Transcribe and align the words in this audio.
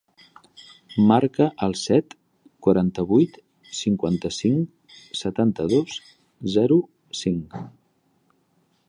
Marca 1.09 1.45
el 1.67 1.75
set, 1.81 2.15
quaranta-vuit, 2.67 3.37
cinquanta-cinc, 3.81 4.97
setanta-dos, 5.23 6.01
zero, 6.57 6.79
cinc. 7.21 7.59